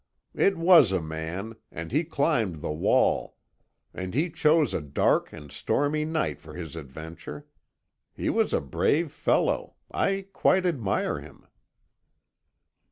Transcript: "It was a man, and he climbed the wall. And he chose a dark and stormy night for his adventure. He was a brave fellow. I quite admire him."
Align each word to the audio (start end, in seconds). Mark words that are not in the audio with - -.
"It 0.33 0.57
was 0.57 0.91
a 0.91 0.99
man, 0.99 1.57
and 1.71 1.91
he 1.91 2.03
climbed 2.03 2.63
the 2.63 2.71
wall. 2.71 3.37
And 3.93 4.15
he 4.15 4.31
chose 4.31 4.73
a 4.73 4.81
dark 4.81 5.31
and 5.31 5.51
stormy 5.51 6.05
night 6.05 6.41
for 6.41 6.55
his 6.55 6.75
adventure. 6.75 7.45
He 8.15 8.27
was 8.27 8.51
a 8.51 8.61
brave 8.61 9.11
fellow. 9.11 9.75
I 9.91 10.25
quite 10.33 10.65
admire 10.65 11.19
him." 11.19 11.45